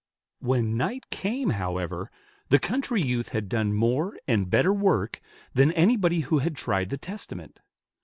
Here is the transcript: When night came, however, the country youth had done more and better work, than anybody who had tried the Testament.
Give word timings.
When 0.39 0.77
night 0.77 1.07
came, 1.11 1.51
however, 1.51 2.09
the 2.49 2.57
country 2.57 3.03
youth 3.03 3.29
had 3.29 3.47
done 3.47 3.73
more 3.75 4.17
and 4.27 4.49
better 4.49 4.73
work, 4.73 5.21
than 5.53 5.71
anybody 5.73 6.21
who 6.21 6.39
had 6.39 6.55
tried 6.55 6.89
the 6.89 6.97
Testament. 6.97 7.59